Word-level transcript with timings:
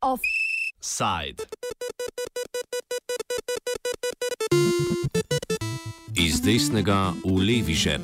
Offside. 0.00 1.46
Iz 6.18 6.42
desnega 6.42 7.14
v 7.22 7.38
levi 7.38 7.74
žep. 7.78 8.02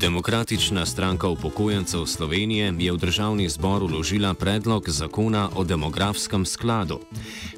Demokratična 0.00 0.86
stranka 0.86 1.28
upokojencev 1.28 2.06
Slovenije 2.06 2.74
je 2.78 2.92
v 2.92 2.96
državni 2.96 3.48
zbor 3.48 3.82
uložila 3.82 4.34
predlog 4.34 4.88
zakona 4.88 5.50
o 5.54 5.64
demografskem 5.64 6.46
skladu. 6.46 7.00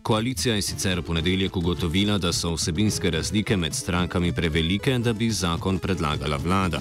Koalicija 0.02 0.54
je 0.54 0.62
sicer 0.62 1.00
v 1.00 1.02
ponedeljek 1.02 1.56
ugotovila, 1.56 2.18
da 2.18 2.32
so 2.32 2.54
vsebinske 2.54 3.10
razlike 3.10 3.56
med 3.56 3.74
strankami 3.74 4.32
prevelike, 4.32 4.98
da 4.98 5.12
bi 5.12 5.30
zakon 5.30 5.78
predlagala 5.78 6.36
vlada. 6.36 6.80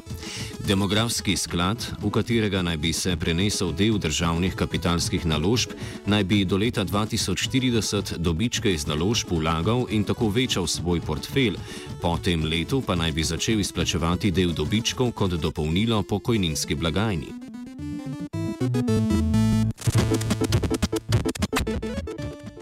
Demografski 0.70 1.34
sklad, 1.34 1.82
v 1.98 2.12
katerega 2.14 2.60
naj 2.62 2.78
bi 2.78 2.92
se 2.94 3.16
prenesel 3.18 3.72
del 3.74 3.98
državnih 3.98 4.54
kapitalskih 4.54 5.26
naložb, 5.26 5.74
naj 6.06 6.24
bi 6.30 6.44
do 6.46 6.60
leta 6.62 6.86
2040 6.86 8.18
dobičke 8.22 8.70
iz 8.74 8.86
naložb 8.86 9.34
vlagal 9.34 9.88
in 9.90 10.04
tako 10.06 10.30
večal 10.30 10.68
svoj 10.68 11.02
portfelj, 11.02 11.58
po 12.02 12.14
tem 12.22 12.46
letu 12.46 12.84
pa 12.86 12.94
naj 12.96 13.12
bi 13.18 13.26
začel 13.26 13.60
izplačevati 13.66 14.32
del 14.32 14.54
dobičkov 14.54 15.12
kot 15.12 15.42
dopolnilo 15.42 16.04
pokojninski 16.04 16.76
blagajni. 16.76 17.34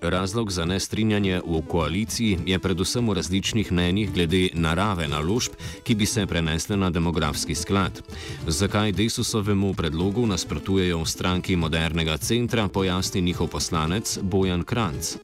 Razlog 0.10 0.52
za 0.52 0.66
nestrinjanje 0.66 1.42
v 1.46 1.62
koaliciji 1.68 2.38
je 2.46 2.60
predvsem 2.60 3.10
v 3.10 3.14
različnih 3.14 3.72
mnenjih 3.72 4.14
glede 4.14 4.50
narave 4.54 5.08
naložb, 5.08 5.60
ki 5.84 5.96
bi 5.96 6.06
se 6.06 6.24
prenesle 6.26 6.78
na 6.78 6.90
demografski 6.90 7.56
sklad. 7.56 8.00
Zakaj 8.48 8.92
Desusovemu 8.92 9.74
predlogu 9.74 10.24
nasprotujejo 10.26 11.04
v 11.04 11.06
stranki 11.06 11.56
modernega 11.56 12.18
centra, 12.18 12.68
pojasni 12.68 13.22
njihov 13.22 13.52
poslanec 13.52 14.20
Bojan 14.24 14.64
Kranc. 14.64 15.18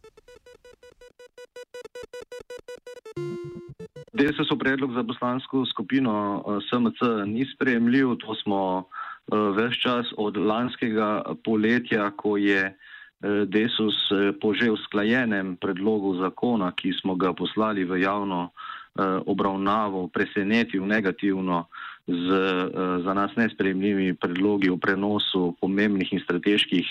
Desusov 4.14 4.60
predlog 4.60 4.94
za 4.94 5.04
poslansko 5.04 5.66
skupino 5.66 6.44
eh, 6.44 6.60
SMC 6.68 7.00
ni 7.26 7.46
sprejemljiv, 7.56 8.16
to 8.20 8.36
smo 8.36 8.84
eh, 8.84 9.38
več 9.56 9.80
čas 9.80 10.12
od 10.18 10.38
lanskega 10.38 11.24
poletja, 11.44 12.12
ko 12.12 12.36
je 12.38 12.76
Desus 13.24 13.96
eh, 14.12 14.36
po 14.36 14.52
že 14.52 14.68
usklajenem 14.68 15.56
predlogu 15.56 16.20
zakona, 16.20 16.76
ki 16.76 16.92
smo 17.00 17.16
ga 17.16 17.32
poslali 17.32 17.88
v 17.88 18.04
javno 18.04 18.52
eh, 18.52 19.24
obravnavo, 19.24 20.12
presenetil 20.12 20.84
negativno 20.84 21.72
z 22.04 22.28
za 23.04 23.14
nas 23.16 23.32
nespremljivimi 23.40 24.20
predlogi 24.20 24.68
o 24.68 24.76
prenosu 24.76 25.56
pomembnih 25.62 26.12
in 26.12 26.20
strateških 26.20 26.84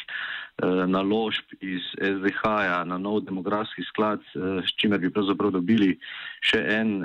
naložb 0.88 1.52
iz 1.60 1.84
SDH-ja 2.00 2.80
na 2.88 2.96
nov 2.96 3.20
demografski 3.28 3.84
sklad, 3.92 4.24
s 4.64 4.72
čimer 4.80 5.04
bi 5.04 5.12
pravzaprav 5.12 5.52
dobili 5.52 5.98
še 6.40 6.64
en 6.64 7.04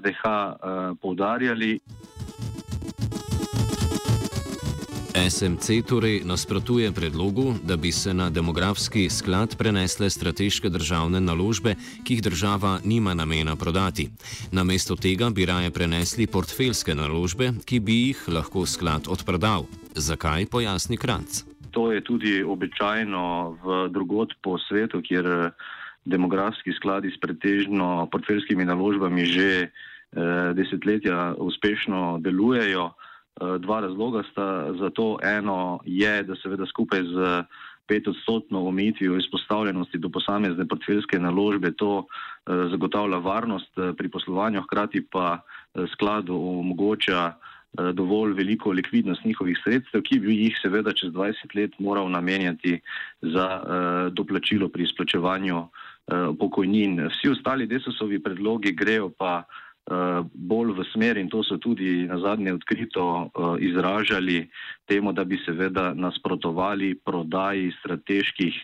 SDH 0.00 0.24
poudarjali. 0.96 1.76
SMC 5.32 5.80
torej 5.88 6.20
nasprotuje 6.28 6.92
predlogu, 6.92 7.54
da 7.64 7.76
bi 7.76 7.92
se 7.92 8.14
na 8.14 8.30
demografski 8.30 9.08
sklad 9.10 9.56
prenesle 9.56 10.10
strateške 10.10 10.68
državne 10.68 11.20
naložbe, 11.20 11.74
ki 12.04 12.14
jih 12.14 12.22
država 12.22 12.78
nima 12.84 13.14
namena 13.14 13.56
prodati. 13.56 14.10
Namesto 14.52 14.96
tega 14.96 15.30
bi 15.30 15.46
raje 15.46 15.70
prenesli 15.70 16.26
portfeljske 16.26 16.94
naložbe, 16.94 17.48
ki 17.64 17.80
bi 17.80 17.96
jih 18.06 18.28
lahko 18.28 18.66
sklad 18.66 19.08
odprodal. 19.08 19.64
Zakaj 19.94 20.46
pojasni 20.52 20.96
Kranc? 20.96 21.44
To 21.70 21.92
je 21.92 22.04
tudi 22.04 22.42
običajno 22.42 23.24
v 23.64 23.88
drugot 23.88 24.36
po 24.42 24.58
svetu, 24.58 25.00
kjer 25.00 25.50
demografski 26.04 26.76
skladi 26.76 27.08
s 27.08 27.20
pretežno 27.20 28.08
portfeljskimi 28.12 28.64
naložbami 28.64 29.24
že 29.24 29.48
eh, 29.62 29.70
desetletja 30.52 31.34
uspešno 31.38 32.18
delujejo. 32.20 32.92
Eh, 33.40 33.58
dva 33.58 33.80
razloga 33.80 34.22
sta 34.30 34.74
za 34.78 34.90
to. 34.90 35.18
Eno 35.22 35.80
je, 35.84 36.22
da 36.22 36.36
seveda 36.36 36.66
skupaj 36.66 37.00
z 37.02 37.44
petodstotno 37.88 38.66
omejitvijo 38.68 39.16
izpostavljenosti 39.16 39.98
do 39.98 40.08
posamezne 40.08 40.68
portfeljske 40.68 41.18
naložbe 41.18 41.72
to 41.72 42.04
eh, 42.04 42.52
zagotavlja 42.70 43.16
varnost 43.16 43.78
eh, 43.78 43.92
pri 43.96 44.10
poslovanju, 44.10 44.62
hkrati 44.62 45.06
pa 45.10 45.40
skladu 45.92 46.36
omogoča 46.36 47.32
dovolj 47.92 48.34
veliko 48.36 48.70
likvidnost 48.70 49.24
njihovih 49.24 49.56
sredstev, 49.64 50.02
ki 50.04 50.18
bi 50.20 50.34
jih 50.36 50.58
seveda 50.60 50.92
čez 50.92 51.08
20 51.12 51.54
let 51.56 51.78
moral 51.78 52.10
namenjati 52.12 52.80
za 53.22 53.46
doplačilo 54.12 54.68
pri 54.68 54.84
izplačevanju 54.84 55.62
pokojnin. 56.38 57.00
Vsi 57.08 57.30
ostali 57.32 57.66
desosovi 57.66 58.20
predlogi 58.22 58.74
grejo 58.76 59.08
pa 59.08 59.44
bolj 60.32 60.78
v 60.78 60.84
smer 60.92 61.18
in 61.18 61.28
to 61.28 61.42
so 61.42 61.58
tudi 61.58 62.06
na 62.06 62.18
zadnje 62.18 62.54
odkrito 62.54 63.02
uh, 63.02 63.58
izražali 63.58 64.48
temu, 64.86 65.12
da 65.12 65.24
bi 65.24 65.38
seveda 65.44 65.92
nasprotovali 65.94 66.94
prodaji 66.94 67.72
strateških 67.80 68.54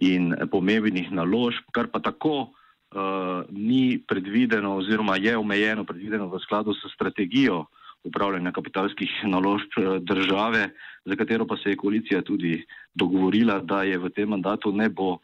in 0.00 0.34
pomembnih 0.50 1.12
naložb, 1.12 1.70
kar 1.72 1.86
pa 1.86 2.02
tako 2.02 2.50
uh, 2.50 3.46
ni 3.50 4.02
predvideno 4.08 4.76
oziroma 4.76 5.16
je 5.16 5.36
omejeno 5.38 5.84
predvideno 5.84 6.26
v 6.26 6.42
skladu 6.42 6.74
s 6.74 6.82
strategijo 6.94 7.66
upravljanja 8.06 8.52
kapitalskih 8.52 9.10
naložb 9.24 9.76
države, 10.00 10.70
za 11.04 11.16
katero 11.16 11.46
pa 11.46 11.56
se 11.56 11.70
je 11.70 11.76
koalicija 11.76 12.22
tudi 12.22 12.64
dogovorila, 12.94 13.60
da 13.60 13.82
je 13.82 13.98
v 13.98 14.10
tem 14.10 14.28
mandatu 14.28 14.72
ne 14.72 14.88
bo 14.88 15.18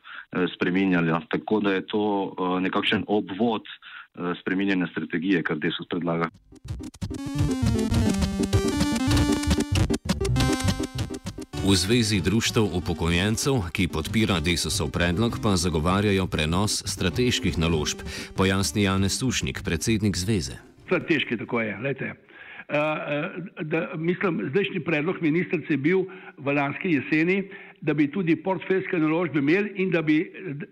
spreminjala. 0.54 1.22
Tako 1.30 1.60
da 1.60 1.72
je 1.72 1.86
to 1.86 2.04
nekakšen 2.60 3.04
obvod 3.06 3.66
Eh, 4.12 4.34
spreminjanja 4.40 4.86
strategije, 4.86 5.42
kar 5.42 5.58
Desus 5.58 5.86
predlaga. 5.88 6.28
V 11.64 11.74
Zvezi 11.76 12.20
društev 12.20 12.62
upokojencev, 12.76 13.72
ki 13.72 13.88
podpira 13.88 14.40
Desusov 14.40 14.90
predlog, 14.92 15.38
pa 15.42 15.56
zagovarjajo 15.56 16.26
prenos 16.26 16.82
strateških 16.84 17.56
naložb, 17.58 18.04
pojasni 18.36 18.82
Janez 18.82 19.16
Sušnik, 19.16 19.62
predsednik 19.64 20.16
Zveze. 20.16 20.60
Strateški, 20.84 21.36
tako 21.36 21.60
je. 21.60 21.78
Lejte. 21.80 22.31
Uh, 22.72 22.78
da, 23.60 23.90
mislim, 23.96 24.40
zdajšnji 24.48 24.80
predlog 24.80 25.16
ministrice 25.20 25.72
je 25.72 25.76
bil 25.76 26.06
v 26.38 26.54
lanski 26.56 26.94
jeseni, 26.94 27.42
da 27.80 27.94
bi 27.94 28.06
tudi 28.10 28.36
portfeljske 28.36 28.98
naložbe 28.98 29.38
imeli 29.38 29.74
in 29.76 29.90
da 29.90 30.02
bi 30.02 30.22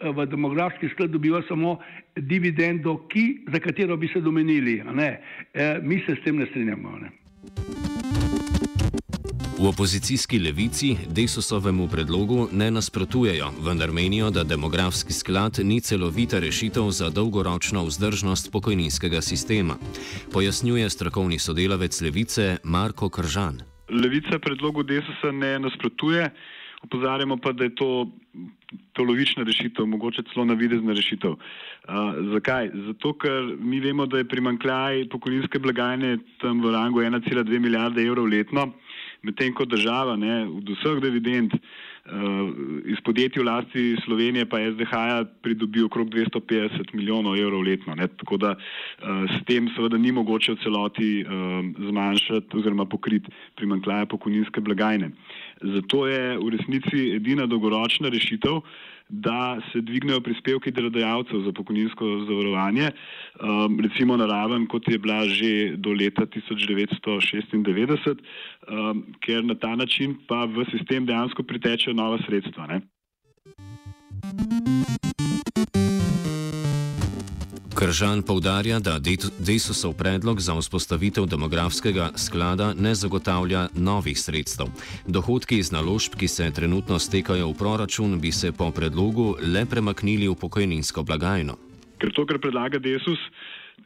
v 0.00 0.26
demografski 0.26 0.88
sklad 0.94 1.10
dobival 1.10 1.42
samo 1.48 1.76
dividendo, 2.16 2.96
ki, 3.12 3.44
za 3.52 3.60
katero 3.60 3.96
bi 3.96 4.08
se 4.08 4.20
domenili. 4.20 4.80
E, 4.80 5.78
mi 5.82 6.02
se 6.06 6.16
s 6.16 6.24
tem 6.24 6.36
ne 6.36 6.46
strinjamo. 6.46 6.98
Ne? 7.02 7.89
V 9.60 9.66
opozicijski 9.68 10.38
levici 10.38 10.96
Desusovemu 11.08 11.88
predlogu 11.92 12.48
ne 12.52 12.70
nasprotujejo, 12.70 13.50
vendar 13.66 13.92
menijo, 13.92 14.30
da 14.30 14.44
demografski 14.44 15.12
sklad 15.12 15.58
ni 15.64 15.80
celovita 15.80 16.38
rešitev 16.38 16.88
za 16.90 17.10
dolgoročno 17.10 17.84
vzdržnost 17.84 18.52
pokojninskega 18.52 19.20
sistema. 19.20 19.74
Pojasnjuje 20.32 20.90
strokovni 20.90 21.38
sodelavec 21.38 22.00
levice 22.00 22.56
Marko 22.64 23.08
Kržan. 23.08 23.60
Levica 23.90 24.38
predlogu 24.38 24.82
Desusa 24.82 25.32
ne 25.32 25.58
nasprotuje. 25.58 26.30
Opozarjamo 26.82 27.36
pa, 27.36 27.52
da 27.52 27.64
je 27.64 27.74
to 27.74 28.08
polovična 28.96 29.42
rešitev, 29.42 29.86
mogoče 29.86 30.22
celo 30.32 30.44
navidezna 30.44 30.92
rešitev. 30.92 31.30
Uh, 31.30 31.36
zakaj? 32.32 32.70
Zato, 32.86 33.12
ker 33.12 33.56
mi 33.58 33.80
vemo, 33.80 34.06
da 34.06 34.18
je 34.18 34.28
primankljaj 34.28 35.08
pokojninske 35.12 35.58
blagajne 35.58 36.18
tam 36.40 36.62
v 36.64 36.72
rangu 36.72 37.00
1,2 37.00 37.58
milijarde 37.58 38.02
evrov 38.02 38.24
letno, 38.24 38.72
medtem 39.22 39.54
ko 39.54 39.64
država 39.64 40.16
ne, 40.16 40.44
od 40.48 40.68
vseh 40.74 41.00
dividend 41.02 41.54
uh, 41.54 41.60
iz 42.88 43.00
podjetij 43.04 43.42
v 43.42 43.46
lasti 43.46 43.84
Slovenije 44.04 44.46
pa 44.48 44.60
SDH-ja 44.64 45.24
pridobi 45.42 45.82
okrog 45.84 46.10
250 46.10 46.94
milijonov 46.94 47.36
evrov 47.36 47.62
letno. 47.62 47.94
Ne, 47.94 48.08
tako 48.08 48.36
da 48.36 48.54
uh, 48.56 49.24
s 49.28 49.44
tem 49.48 49.68
seveda 49.76 49.98
ni 49.98 50.12
mogoče 50.12 50.56
v 50.56 50.62
celoti 50.64 51.10
uh, 51.24 51.60
zmanjšati 51.90 52.56
oziroma 52.56 52.84
pokriti 52.84 53.32
primankljaja 53.56 54.06
pokojninske 54.06 54.60
blagajne. 54.60 55.10
Zato 55.60 56.06
je 56.06 56.38
v 56.38 56.54
resnici 56.56 57.10
edina 57.16 57.46
dolgoročna 57.46 58.08
rešitev, 58.08 58.62
da 59.10 59.58
se 59.72 59.80
dvignejo 59.80 60.20
prispevki 60.20 60.70
delodajalcev 60.70 61.42
za 61.44 61.52
pokojninsko 61.52 62.06
zavarovanje, 62.28 62.90
um, 63.40 63.80
recimo 63.80 64.16
na 64.16 64.26
raven, 64.26 64.66
kot 64.66 64.88
je 64.88 64.98
bila 64.98 65.24
že 65.28 65.76
do 65.76 65.92
leta 65.92 66.26
1996, 66.26 68.16
um, 68.68 69.04
ker 69.20 69.44
na 69.44 69.54
ta 69.54 69.74
način 69.76 70.16
pa 70.28 70.44
v 70.44 70.64
sistem 70.70 71.06
dejansko 71.06 71.42
pritečejo 71.42 71.94
nova 71.94 72.18
sredstva. 72.26 72.66
Ne? 72.66 72.80
Kržan 77.80 78.20
povdarja, 78.22 78.76
da 78.78 78.98
Desusov 79.38 79.94
predlog 79.96 80.40
za 80.40 80.52
vzpostavitev 80.52 81.24
demografskega 81.26 82.10
sklada 82.16 82.74
ne 82.76 82.92
zagotavlja 82.94 83.68
novih 83.74 84.20
sredstev. 84.20 84.66
Dohodki 85.08 85.56
iz 85.58 85.72
naložb, 85.72 86.12
ki 86.20 86.28
se 86.28 86.50
trenutno 86.52 86.98
stekajo 86.98 87.48
v 87.48 87.56
proračun, 87.56 88.20
bi 88.20 88.32
se 88.32 88.52
po 88.52 88.68
predlogu 88.70 89.36
le 89.40 89.64
premaknili 89.64 90.28
v 90.28 90.36
pokojninsko 90.36 91.02
blagajno. 91.08 91.56
Ker 91.96 92.12
to, 92.12 92.26
kar 92.28 92.36
predlaga 92.36 92.76
Desus, 92.78 93.24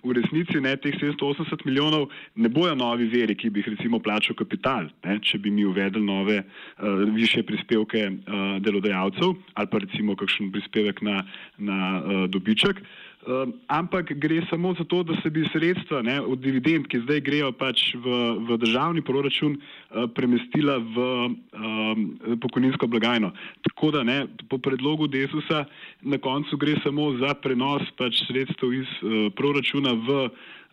v 0.03 0.19
resnici 0.19 0.61
ne 0.61 0.75
teh 0.77 0.99
780 0.99 1.63
milijonov 1.65 2.11
ne 2.35 2.49
bojo 2.49 2.75
novi 2.75 3.07
veri, 3.09 3.39
ki 3.39 3.51
bi 3.51 3.63
jih 3.63 3.73
recimo 3.77 4.03
plačal 4.03 4.35
kapital, 4.35 4.91
ne, 5.07 5.21
če 5.23 5.39
bi 5.39 5.55
mi 5.55 5.65
uvedli 5.65 6.03
nove 6.03 6.43
uh, 6.43 7.07
više 7.15 7.43
prispevke 7.47 8.11
uh, 8.11 8.59
delodajalcev 8.59 9.39
ali 9.55 9.71
pa 9.71 9.79
recimo 9.79 10.17
kakšen 10.17 10.51
prispevek 10.53 11.03
na, 11.03 11.23
na 11.59 11.79
uh, 12.03 12.25
dobiček. 12.29 12.83
Um, 13.25 13.55
ampak 13.73 14.13
gre 14.21 14.43
samo 14.51 14.75
za 14.77 14.85
to, 14.85 15.03
da 15.03 15.17
se 15.23 15.31
bi 15.31 15.47
sredstva 15.53 16.03
ne, 16.03 16.21
od 16.21 16.39
dividend, 16.45 16.89
ki 16.93 17.01
zdaj 17.07 17.23
grejo 17.25 17.53
pač 17.57 17.95
v, 17.97 18.17
v 18.45 18.59
državni 18.61 19.01
proračun, 19.01 19.57
uh, 19.57 20.05
premestila 20.13 20.77
v 20.77 21.07
um, 21.33 22.03
pokojninsko 22.45 22.85
blagajno. 22.87 23.33
Tako 23.65 23.95
da 23.97 24.03
ne, 24.05 24.19
po 24.53 24.59
predlogu 24.61 25.09
Desusa 25.09 25.65
na 26.03 26.21
koncu 26.21 26.61
gre 26.61 26.77
samo 26.85 27.15
za 27.17 27.33
prenos 27.41 27.89
pač 27.97 28.21
sredstev 28.29 28.77
iz 28.77 28.93
uh, 29.01 29.33
proračuna 29.33 29.97
v 30.05 30.29
Eh, 30.29 30.64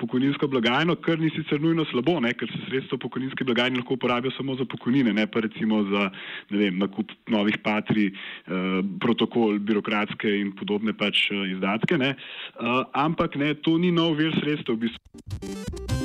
pokojninsko 0.00 0.48
blagajno, 0.52 0.96
kar 1.04 1.18
ni 1.20 1.30
sicer 1.34 1.60
nujno 1.60 1.84
slabo, 1.90 2.18
ne, 2.20 2.32
ker 2.36 2.50
se 2.52 2.60
sredstva 2.66 2.98
pokojninske 3.02 3.44
blagajne 3.44 3.80
lahko 3.80 3.96
uporabijo 3.96 4.34
samo 4.36 4.56
za 4.56 4.64
pokojnine, 4.68 5.14
ne 5.16 5.26
pa 5.26 5.40
recimo 5.44 5.82
za 5.90 6.10
vem, 6.50 6.78
nakup 6.78 7.12
novih 7.32 7.58
patri, 7.64 8.10
eh, 8.12 8.80
protokol, 9.00 9.58
birokratske 9.58 10.38
in 10.40 10.52
podobne 10.56 10.92
pač 10.96 11.28
eh, 11.30 11.52
izdatke. 11.56 12.00
Eh, 12.00 12.82
ampak 12.92 13.36
ne, 13.36 13.54
to 13.54 13.78
ni 13.78 13.92
nov 13.92 14.16
vir 14.20 14.34
sredstev. 14.40 14.76
V 14.76 14.88
bistvu. 14.88 15.95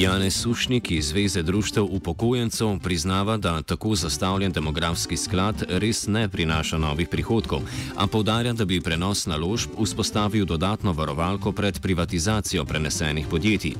Janez 0.00 0.42
Sušnik 0.42 0.90
iz 0.90 1.08
Zveze 1.08 1.42
društev 1.42 1.84
upokojencev 1.84 2.78
priznava, 2.82 3.36
da 3.36 3.62
tako 3.62 3.94
zastavljen 3.94 4.52
demografski 4.52 5.16
sklad 5.16 5.64
res 5.68 6.06
ne 6.08 6.28
prinaša 6.28 6.78
novih 6.78 7.08
prihodkov, 7.08 7.60
a 7.96 8.06
povdarja, 8.06 8.52
da 8.52 8.64
bi 8.64 8.80
prenos 8.80 9.26
naložb 9.26 9.70
vzpostavil 9.76 10.46
dodatno 10.46 10.92
varovalko 10.92 11.52
pred 11.52 11.80
privatizacijo 11.82 12.64
prenesenih 12.64 13.26
podjetij. 13.30 13.74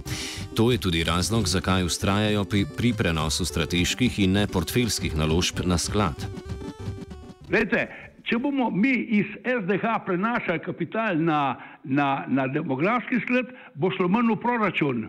To 0.57 0.73
je 0.73 0.79
tudi 0.79 1.05
razlog, 1.05 1.49
zakaj 1.49 1.85
ustrajajo 1.85 2.45
pri, 2.45 2.67
pri 2.77 2.93
prenosu 2.93 3.45
strateških 3.45 4.21
in 4.21 4.33
ne 4.33 4.47
portfeljskih 4.47 5.17
naložb 5.17 5.65
na 5.65 5.79
sklad. 5.79 6.29
Lejte, 7.51 7.89
če 8.29 8.39
bomo 8.39 8.69
mi 8.71 8.93
iz 8.93 9.27
SDH 9.41 9.97
prenašali 10.07 10.61
kapital 10.69 11.17
na, 11.17 11.57
na, 11.85 12.27
na 12.29 12.47
demografski 12.47 13.25
sklad, 13.25 13.57
bo 13.75 13.89
šlo 13.97 14.09
manj 14.09 14.35
v 14.35 14.41
proračun. 14.45 15.05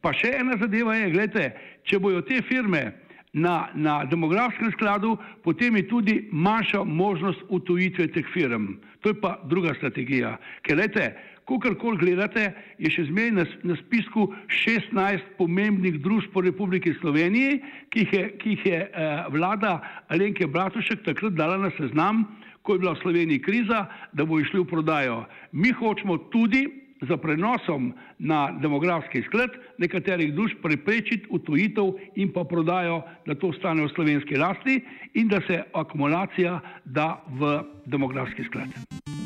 Pa 0.00 0.12
še 0.12 0.34
ena 0.40 0.58
zadeva 0.60 0.96
je, 0.98 1.12
gledajte, 1.14 1.52
če 1.88 2.00
bojo 2.02 2.20
te 2.26 2.42
firme 2.44 2.90
na, 3.32 3.68
na 3.74 4.02
demografskem 4.08 4.72
skladu, 4.72 5.16
potem 5.44 5.76
je 5.76 5.88
tudi 5.88 6.14
manjša 6.32 6.84
možnost 6.84 7.44
utujitve 7.48 8.08
teh 8.12 8.28
firm. 8.34 8.76
To 9.00 9.12
je 9.12 9.20
pa 9.20 9.38
druga 9.48 9.74
strategija. 9.78 10.36
Ker, 10.62 10.76
gledajte, 10.76 11.12
kakorkoli 11.48 12.00
gledate, 12.02 12.50
je 12.82 12.90
še 12.92 13.06
zmeraj 13.08 13.32
na, 13.38 13.46
na 13.72 13.76
spisku 13.80 14.28
16 14.52 15.36
pomembnih 15.38 16.00
družb 16.04 16.32
po 16.34 16.42
Republiki 16.44 16.92
Sloveniji, 17.00 17.62
ki 17.94 18.04
jih 18.04 18.12
je, 18.12 18.24
ki 18.42 18.56
jih 18.56 18.66
je 18.68 18.80
eh, 18.84 19.22
vlada 19.32 19.78
Alenke 20.12 20.48
Bratušek 20.50 21.06
takrat 21.06 21.38
dala 21.38 21.56
na 21.62 21.72
seznam, 21.78 22.26
ko 22.62 22.76
je 22.76 22.84
bila 22.84 22.92
v 22.92 23.02
Sloveniji 23.04 23.40
kriza, 23.40 23.86
da 24.12 24.26
bo 24.28 24.40
išli 24.42 24.60
v 24.60 24.68
prodajo. 24.68 25.22
Mi 25.56 25.72
hočemo 25.72 26.18
tudi 26.28 26.66
za 27.08 27.16
prenosom 27.16 27.92
na 28.18 28.58
demografski 28.62 29.22
sklad 29.22 29.50
nekaterih 29.78 30.34
duš 30.34 30.56
preprečiti 30.62 31.26
utujitev 31.30 31.92
in 32.14 32.32
pa 32.32 32.44
prodajo, 32.44 33.02
da 33.26 33.34
to 33.34 33.48
ostane 33.48 33.82
v 33.82 33.92
slovenski 33.94 34.36
lasti 34.36 34.80
in 35.14 35.28
da 35.28 35.40
se 35.46 35.62
akumulacija 35.74 36.60
da 36.84 37.24
v 37.28 37.62
demografski 37.86 38.44
sklad. 38.44 39.17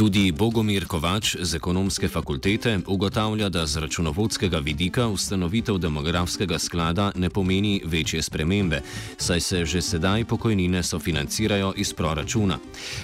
Tudi 0.00 0.32
Bogomir 0.32 0.88
Kovač 0.88 1.36
z 1.36 1.60
ekonomske 1.60 2.08
fakultete 2.08 2.78
ugotavlja, 2.88 3.50
da 3.52 3.66
z 3.66 3.84
računovodskega 3.84 4.58
vidika 4.64 5.04
ustanovitev 5.12 5.76
demografskega 5.78 6.58
sklada 6.58 7.10
ne 7.20 7.28
pomeni 7.30 7.82
večje 7.84 8.22
spremembe, 8.22 8.80
saj 9.20 9.40
se 9.40 9.64
že 9.64 9.82
sedaj 9.84 10.24
pokojnine 10.24 10.80
sofinancirajo 10.82 11.74
iz 11.76 11.92
proračuna. 11.92 12.56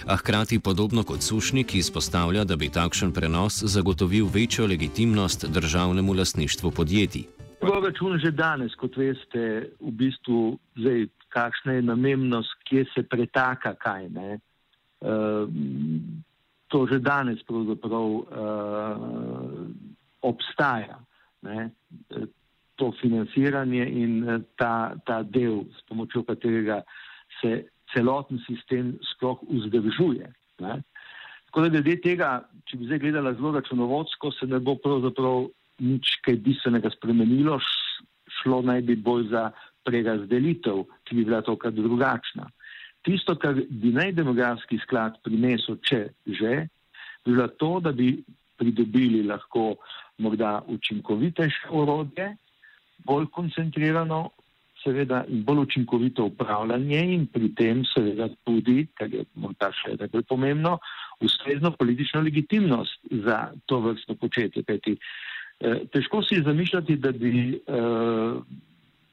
A 0.07 0.17
hkrati 0.17 0.59
podobno 0.59 1.05
kot 1.05 1.21
sušnik 1.21 1.75
izpostavlja, 1.75 2.45
da 2.45 2.57
bi 2.57 2.73
takšen 2.73 3.13
prenos 3.13 3.61
zagotovil 3.63 4.33
večjo 4.33 4.67
legitimnost 4.67 5.45
državnemu 5.53 6.13
lasništvu 6.13 6.71
podjetij. 6.71 7.25
Proračun 7.61 8.19
že 8.19 8.31
danes, 8.31 8.73
kot 8.75 8.97
veste, 8.97 9.69
v 9.81 9.91
bistvu 9.93 10.59
zdaj, 10.77 11.07
kakšna 11.29 11.73
je 11.73 11.83
namennost, 11.83 12.57
kje 12.65 12.85
se 12.95 13.03
pretaka 13.03 13.75
kaj. 13.75 14.09
Ne? 14.09 14.41
Uh, 15.01 15.45
to 16.69 16.87
že 16.91 16.99
danes 16.99 17.43
pravzaprav 17.47 18.07
uh, 18.07 18.25
obstaja. 20.27 20.99
Ne? 21.43 21.71
To 22.77 22.93
financiranje 23.01 23.87
in 23.87 24.29
eh, 24.29 24.43
ta, 24.61 24.93
ta 25.07 25.23
del, 25.23 25.65
s 25.73 25.81
pomočjo 25.89 26.27
katerega 26.29 26.83
se 27.41 27.65
celoten 27.95 28.43
sistem 28.45 28.99
sploh 29.15 29.41
vzdržuje. 29.49 30.29
Ne? 30.61 30.75
Tako 31.47 31.65
da 31.65 31.73
glede 31.73 31.97
tega, 32.05 32.31
če 32.69 32.77
bi 32.77 32.89
zdaj 32.91 33.01
gledala 33.01 33.33
zelo 33.39 33.55
računovodsko, 33.57 34.33
se 34.37 34.49
ne 34.51 34.61
bo 34.61 34.75
pravzaprav 34.83 35.47
nič 35.81 36.19
kaj 36.27 36.41
bistvenega 36.45 36.91
spremenilo, 36.93 37.57
šlo 38.43 38.61
naj 38.67 38.83
bi 38.85 38.97
bolj 39.01 39.31
za 39.31 39.49
prerazdelitev, 39.87 40.83
ki 41.07 41.17
bi 41.17 41.25
bila 41.25 41.41
tokrat 41.47 41.77
drugačna. 41.77 42.51
Tisto, 43.07 43.37
kar 43.39 43.55
bi 43.55 43.93
naj 43.95 44.13
demografski 44.17 44.81
sklad 44.83 45.21
prinesel, 45.23 45.79
če 45.87 46.09
že, 46.27 46.55
bi 47.25 47.35
bilo 47.35 47.47
to, 47.61 47.77
da 47.81 47.93
bi 47.95 48.17
pridobili 48.59 49.23
lahko 49.27 49.77
morda 50.19 50.63
učinkovitejše 50.67 51.71
orodje, 51.71 52.33
bolj 53.07 53.29
koncentrirano, 53.31 54.25
seveda 54.83 55.25
in 55.29 55.43
bolj 55.45 55.65
učinkovito 55.67 56.25
upravljanje 56.31 57.01
in 57.15 57.27
pri 57.27 57.51
tem 57.55 57.83
seveda 57.95 58.29
tudi, 58.45 58.87
kar 58.95 59.13
je 59.13 59.25
morda 59.35 59.71
še 59.75 59.97
najbolj 60.01 60.27
pomembno, 60.29 60.77
ustrezno 61.21 61.73
politično 61.79 62.23
legitimnost 62.27 63.07
za 63.25 63.39
to 63.67 63.81
vrsto 63.87 64.15
početje. 64.15 64.63
Eh, 64.67 65.87
težko 65.93 66.23
si 66.23 66.43
zamišljati, 66.45 66.97
da 66.97 67.13
bi 67.13 67.33
eh, 67.57 68.41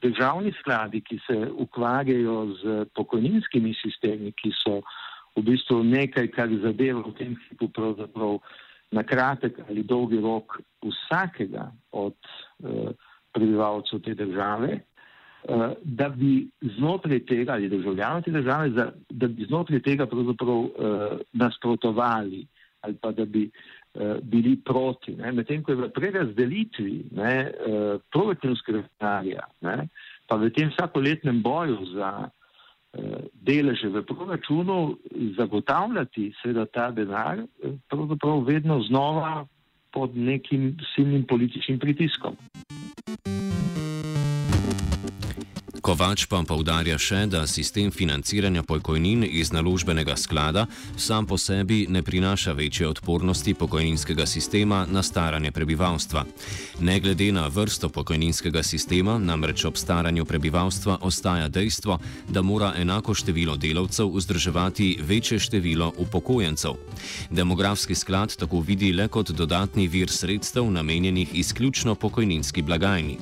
državni 0.04 0.52
skladi, 0.60 1.00
ki 1.00 1.18
se 1.26 1.36
ukvarjajo 1.64 2.38
z 2.62 2.84
pokojninskimi 2.94 3.74
sistemi, 3.82 4.32
ki 4.32 4.52
so 4.62 4.80
v 5.36 5.42
bistvu 5.48 5.82
nekaj, 5.84 6.30
kar 6.36 6.52
zadeva 6.62 7.02
v 7.02 7.14
tem 7.18 7.34
hipu 7.48 7.68
pravzaprav 7.74 8.38
na 8.94 9.02
kratek 9.02 9.58
ali 9.68 9.82
dolgi 9.82 10.20
rok 10.22 10.60
vsakega 10.84 11.70
od 11.92 12.14
uh, 12.14 12.90
prebivalcev 13.34 14.02
te 14.04 14.14
države, 14.14 14.78
uh, 14.78 15.72
da 15.82 16.08
bi 16.08 16.46
znotraj 16.76 17.24
tega 17.26 17.56
ali 17.58 17.72
državljanov 17.72 18.22
te 18.22 18.30
države, 18.30 18.70
za, 18.76 18.90
da 19.10 19.28
bi 19.28 19.48
znotraj 19.48 19.82
tega 19.82 20.06
pravzaprav 20.06 20.60
uh, 20.60 20.70
nasprotovali 21.32 22.46
ali 22.84 22.96
pa 23.00 23.10
da 23.16 23.24
bi 23.24 23.48
uh, 23.48 23.83
bili 24.22 24.56
proti. 24.64 25.14
Medtem 25.14 25.62
ko 25.62 25.72
je 25.72 25.76
v 25.76 25.88
prerazdelitvi 25.94 26.94
uh, 27.14 28.00
proračunskega 28.10 28.82
denarja, 28.98 29.46
pa 30.26 30.36
v 30.36 30.50
tem 30.50 30.72
vsakoletnem 30.72 31.42
boju 31.42 31.78
za 31.94 32.10
uh, 32.26 32.30
deleže 33.32 33.88
v 33.88 34.02
proračunu, 34.02 34.98
zagotavljati 35.38 36.32
seveda 36.42 36.66
ta 36.66 36.90
denar, 36.90 37.44
pravzaprav 37.88 38.42
vedno 38.42 38.80
znova 38.82 39.46
pod 39.94 40.16
nekim 40.16 40.74
silnim 40.94 41.22
političnim 41.26 41.78
pritiskom. 41.78 42.36
Kovač 45.84 46.22
pa 46.32 46.38
povdarja 46.48 46.96
še, 46.96 47.26
da 47.28 47.42
sistem 47.44 47.90
financiranja 47.92 48.62
pokojnin 48.64 49.20
iz 49.28 49.50
naložbenega 49.52 50.14
sklada 50.16 50.62
sam 50.96 51.26
po 51.28 51.36
sebi 51.36 51.82
ne 51.92 52.00
prinaša 52.00 52.54
večje 52.56 52.88
odpornosti 52.88 53.52
pokojninskega 53.52 54.24
sistema 54.24 54.86
na 54.88 55.02
staranje 55.04 55.52
prebivalstva. 55.52 56.22
Ne 56.80 56.94
glede 57.04 57.26
na 57.36 57.50
vrsto 57.52 57.90
pokojninskega 57.92 58.62
sistema, 58.64 59.18
namreč 59.18 59.66
ob 59.68 59.76
staranju 59.76 60.24
prebivalstva 60.24 60.96
ostaja 61.04 61.50
dejstvo, 61.52 61.98
da 62.32 62.40
mora 62.40 62.72
enako 62.80 63.12
število 63.12 63.58
delavcev 63.60 64.08
vzdrževati 64.16 64.88
večje 65.04 65.38
število 65.38 65.90
upokojencev. 66.00 66.80
Demografski 67.28 67.94
sklad 67.94 68.32
tako 68.40 68.64
vidi 68.64 68.92
le 68.92 69.10
kot 69.12 69.34
dodatni 69.36 69.84
vir 69.88 70.08
sredstev 70.08 70.64
namenjenih 70.64 71.36
izključno 71.44 71.94
pokojninski 71.94 72.62
blagajni. 72.62 73.18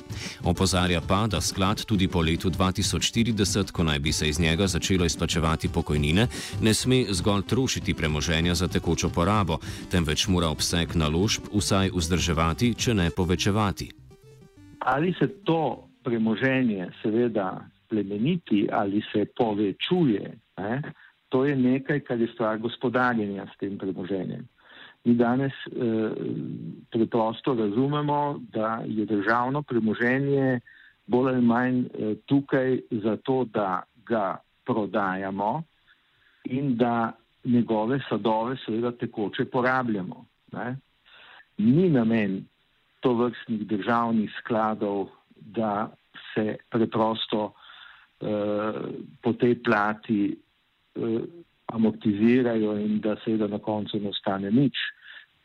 Opozarja 0.47 1.01
pa, 1.01 1.25
da 1.27 1.41
sklad 1.41 1.83
tudi 1.83 2.07
po 2.07 2.23
letu 2.23 2.52
2040, 2.57 3.71
ko 3.71 3.83
naj 3.83 3.99
bi 3.99 4.11
se 4.11 4.27
iz 4.29 4.39
njega 4.39 4.67
začelo 4.67 5.05
izplačevati 5.05 5.69
pokojnine, 5.73 6.27
ne 6.61 6.73
sme 6.73 7.05
zgolj 7.09 7.41
trošiti 7.49 7.93
premoženja 7.93 8.55
za 8.55 8.67
tekočo 8.67 9.09
porabo, 9.09 9.57
temveč 9.91 10.27
mora 10.27 10.47
obseg 10.49 10.95
naložb 10.95 11.49
vsaj 11.53 11.89
vzdrževati, 11.95 12.73
če 12.73 12.93
ne 12.93 13.09
povečevati. 13.09 13.91
Ali 14.79 15.13
se 15.19 15.27
to 15.43 15.87
premoženje 16.03 16.89
seveda 17.01 17.65
plemeniti 17.89 18.67
ali 18.71 19.01
se 19.11 19.25
povečuje, 19.37 20.37
ne? 20.57 20.81
to 21.29 21.45
je 21.45 21.55
nekaj, 21.55 21.99
kar 21.99 22.21
je 22.21 22.27
stvar 22.33 22.57
gospodarjenja 22.57 23.45
s 23.55 23.57
tem 23.57 23.77
premoženjem. 23.77 24.47
Mi 25.03 25.15
danes 25.15 25.51
eh, 25.51 26.11
preprosto 26.91 27.53
razumemo, 27.53 28.39
da 28.53 28.83
je 28.85 29.05
državno 29.05 29.61
premoženje 29.61 30.53
eh, 30.55 30.61
bolj 31.05 31.33
ali 31.33 31.41
manj 31.41 31.79
eh, 31.79 32.15
tukaj 32.25 32.79
zato, 33.03 33.43
da 33.53 33.83
ga 34.05 34.37
prodajamo 34.65 35.63
in 36.43 36.75
da 36.77 37.11
njegove 37.43 37.99
sadove 38.09 38.57
seveda 38.65 38.91
tekoče 38.91 39.45
porabljamo. 39.45 40.25
Ne? 40.51 40.77
Ni 41.57 41.89
namen 41.89 42.45
to 42.99 43.13
vrstnih 43.13 43.67
državnih 43.67 44.31
skladov, 44.39 45.07
da 45.35 45.91
se 46.33 46.55
preprosto 46.69 47.43
uh, 47.43 48.29
po 49.21 49.33
tej 49.33 49.63
plati 49.63 50.35
uh, 50.95 51.21
amortizirajo 51.65 52.77
in 52.79 52.99
da 52.99 53.15
seveda 53.25 53.47
na 53.47 53.59
koncu 53.59 53.99
ne 53.99 54.09
ostane 54.09 54.51
nič. 54.51 54.77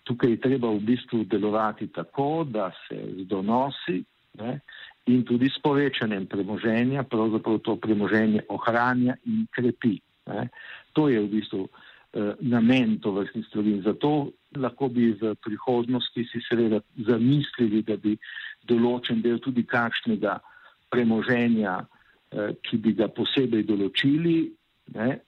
Tukaj 0.03 0.31
je 0.31 0.41
treba 0.41 0.71
v 0.71 0.81
bistvu 0.81 1.25
delovati 1.25 1.89
tako, 1.93 2.45
da 2.45 2.71
se 2.89 3.01
z 3.17 3.27
donosi 3.27 4.05
ne, 4.39 4.61
in 5.09 5.25
tudi 5.25 5.49
s 5.49 5.59
povečanjem 5.65 6.27
premoženja, 6.29 7.03
pravzaprav 7.09 7.59
to 7.65 7.77
premoženje 7.81 8.45
ohranja 8.53 9.17
in 9.25 9.47
krepi. 9.51 9.97
Ne. 10.29 10.49
To 10.93 11.09
je 11.09 11.21
v 11.21 11.31
bistvu 11.33 11.65
eh, 11.65 12.35
namen 12.41 12.99
to 13.01 13.13
vrstnih 13.17 13.47
stvari. 13.49 13.81
Zato 13.85 14.33
lahko 14.57 14.89
bi 14.93 15.13
v 15.17 15.35
prihodnosti 15.41 16.25
si 16.29 16.41
seveda 16.45 16.81
zamislili, 17.09 17.83
da 17.83 17.97
bi 17.97 18.19
določen 18.69 19.23
del 19.25 19.41
tudi 19.41 19.65
kakšnega 19.65 20.39
premoženja, 20.93 21.81
eh, 21.81 22.53
ki 22.61 22.77
bi 22.77 22.93
ga 22.93 23.09
posebej 23.09 23.65
določili 23.65 24.45
ne, 24.95 25.21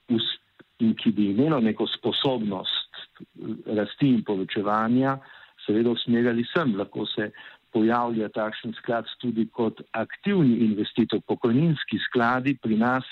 in 0.81 0.95
ki 0.97 1.13
bi 1.13 1.31
imelo 1.33 1.61
neko 1.61 1.89
sposobnost 1.89 2.93
eh, 3.01 3.77
rasti 3.81 4.13
in 4.13 4.25
povečevanja, 4.25 5.17
seveda 5.65 5.93
usmerjali 5.97 6.45
sem. 6.53 6.77
Lahko 6.77 7.07
se 7.09 7.31
pojavlja 7.73 8.29
takšen 8.35 8.75
sklad 8.79 9.09
tudi 9.21 9.47
kot 9.53 9.83
aktivni 9.93 10.65
investitor. 10.67 11.21
Pokojninski 11.27 11.99
skladi 12.09 12.57
pri 12.63 12.77
nas 12.77 13.05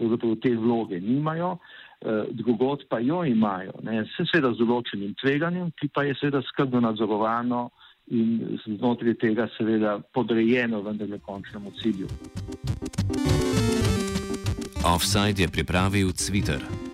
pravzaprav 0.00 0.36
te 0.42 0.56
vloge 0.56 1.00
nimajo, 1.00 1.58
eh, 2.00 2.24
drugot 2.30 2.88
pa 2.88 2.98
jo 2.98 3.24
imajo. 3.24 3.72
Ne, 3.82 4.04
se 4.16 4.24
seveda 4.32 4.54
z 4.54 4.64
določenim 4.64 5.14
tveganjem, 5.20 5.72
ki 5.76 5.88
pa 5.94 6.04
je 6.08 6.16
seveda 6.20 6.42
skrbno 6.42 6.80
nadzorovano 6.80 7.70
in 8.10 8.58
znotraj 8.64 9.14
tega 9.14 9.48
seveda 9.58 10.00
podrejeno 10.14 10.82
vendarle 10.82 11.18
končnemu 11.18 11.70
cilju. 11.82 12.08
Offside 14.84 15.42
je 15.42 15.48
pripravil 15.48 16.08
Twitter. 16.16 16.89